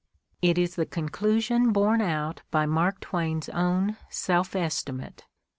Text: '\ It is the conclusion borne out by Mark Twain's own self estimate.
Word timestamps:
'\ 0.25 0.41
It 0.51 0.57
is 0.57 0.77
the 0.77 0.87
conclusion 0.87 1.71
borne 1.71 2.01
out 2.01 2.41
by 2.49 2.65
Mark 2.65 3.01
Twain's 3.01 3.49
own 3.49 3.97
self 4.09 4.55
estimate. 4.55 5.25